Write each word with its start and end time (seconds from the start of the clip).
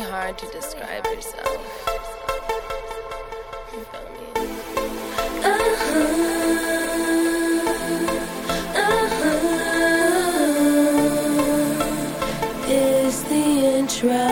hard 0.00 0.36
to 0.38 0.46
describe 0.46 1.04
yourself. 1.06 1.46
Uh-huh. 5.44 5.98
Uh-huh. 8.74 9.48
Is 12.68 13.22
the 13.24 13.46
intro? 13.76 14.26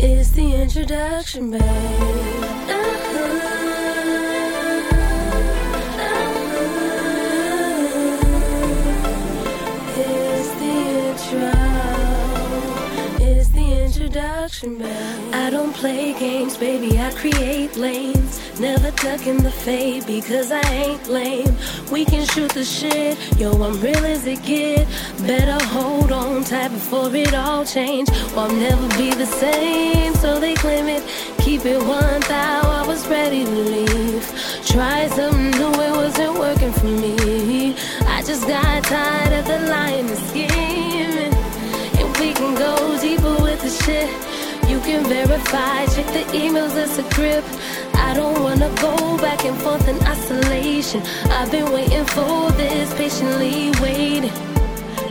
Is 0.00 0.32
the 0.32 0.54
introduction, 0.54 1.50
babe? 1.52 2.37
Introduction, 14.08 14.78
babe? 14.78 15.34
I 15.34 15.50
don't 15.50 15.74
play 15.74 16.14
games, 16.18 16.56
baby. 16.56 16.98
I 16.98 17.10
create 17.12 17.76
lanes. 17.76 18.40
Never 18.58 18.90
ducking 18.92 19.42
the 19.42 19.50
fade 19.50 20.06
because 20.06 20.50
I 20.50 20.62
ain't 20.72 21.06
lame. 21.08 21.54
We 21.92 22.06
can 22.06 22.26
shoot 22.26 22.50
the 22.52 22.64
shit, 22.64 23.18
yo. 23.38 23.52
I'm 23.62 23.78
real 23.80 24.04
as 24.06 24.26
it 24.26 24.42
get. 24.42 24.88
Better 25.26 25.62
hold 25.66 26.10
on 26.10 26.44
tight 26.44 26.68
before 26.68 27.14
it 27.14 27.34
all 27.34 27.66
change. 27.66 28.08
Or 28.34 28.44
I'll 28.44 28.52
never 28.52 28.88
be 28.96 29.10
the 29.10 29.26
same. 29.26 30.14
So 30.14 30.40
they 30.40 30.54
claim 30.54 30.86
it, 30.88 31.02
keep 31.40 31.66
it 31.66 31.80
one 31.82 32.20
thou. 32.22 32.62
I 32.62 32.86
was 32.86 33.06
ready 33.08 33.44
to 33.44 33.50
leave. 33.50 34.24
Try 34.64 35.08
something 35.08 35.50
new, 35.50 35.72
it 35.86 35.92
wasn't 36.02 36.38
working 36.38 36.72
for 36.72 36.86
me. 36.86 37.74
I 38.06 38.22
just 38.22 38.46
got 38.48 38.84
tired 38.84 39.32
of 39.32 39.44
the 39.46 39.58
lying 39.70 40.08
the 43.68 43.84
shit. 43.84 44.08
You 44.68 44.80
can 44.80 45.04
verify, 45.04 45.86
check 45.86 46.06
the 46.06 46.24
emails, 46.36 46.76
it's 46.76 46.98
a 46.98 47.14
grip. 47.14 47.44
I 47.94 48.14
don't 48.14 48.42
wanna 48.42 48.70
go 48.80 49.18
back 49.18 49.44
and 49.44 49.56
forth 49.60 49.86
in 49.88 49.96
isolation. 50.06 51.02
I've 51.30 51.50
been 51.50 51.70
waiting 51.72 52.04
for 52.06 52.50
this, 52.52 52.92
patiently 52.94 53.70
waiting. 53.82 54.32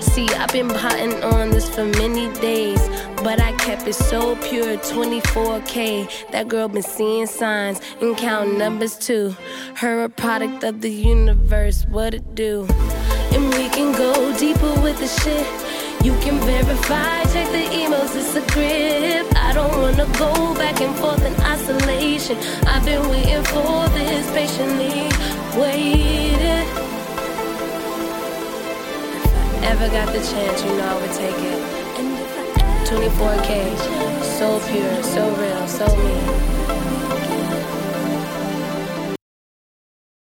See, 0.01 0.27
I've 0.29 0.51
been 0.51 0.69
plotting 0.69 1.23
on 1.23 1.51
this 1.51 1.69
for 1.69 1.85
many 1.85 2.33
days, 2.39 2.81
but 3.23 3.39
I 3.39 3.51
kept 3.53 3.87
it 3.87 3.93
so 3.93 4.35
pure 4.37 4.77
24K. 4.77 6.07
That 6.31 6.47
girl 6.47 6.67
been 6.67 6.81
seeing 6.81 7.27
signs 7.27 7.79
and 8.01 8.17
counting 8.17 8.57
numbers 8.57 8.97
too. 8.97 9.35
Her 9.75 10.03
a 10.03 10.09
product 10.09 10.63
of 10.63 10.81
the 10.81 10.91
universe, 10.91 11.85
what 11.89 12.13
it 12.13 12.33
do? 12.33 12.65
And 13.33 13.43
we 13.53 13.69
can 13.69 13.91
go 13.93 14.35
deeper 14.37 14.73
with 14.81 14.97
the 14.99 15.07
shit. 15.07 15.66
Can 16.67 16.75
verify, 16.75 17.23
check 17.31 17.49
the 17.51 17.63
emails, 17.73 18.13
it's 18.13 18.35
a 18.35 18.41
grip. 18.51 19.25
I 19.37 19.53
don't 19.53 19.71
wanna 19.79 20.05
go 20.17 20.53
back 20.55 20.81
and 20.81 20.93
forth 20.97 21.23
in 21.23 21.33
isolation. 21.41 22.37
I've 22.67 22.83
been 22.83 23.07
waiting 23.09 23.43
for 23.45 23.87
this 23.95 24.29
patiently, 24.31 25.07
waiting. 25.57 26.67
If 29.15 29.33
I 29.33 29.67
ever 29.71 29.87
got 29.87 30.07
the 30.11 30.19
chance, 30.19 30.63
you 30.63 30.71
know 30.75 30.87
I 30.87 31.01
would 31.01 31.13
take 31.13 31.39
it. 31.39 31.61
24K, 32.85 33.77
so 34.37 34.59
pure, 34.67 35.03
so 35.03 35.23
real, 35.35 35.67
so 35.67 35.87
me. 35.95 36.56